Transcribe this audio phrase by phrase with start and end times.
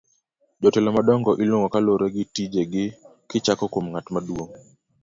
[0.61, 2.85] jotelo madongo iluongo kaluwore gi tije gi
[3.29, 4.53] kichako kuom ng'at maduong'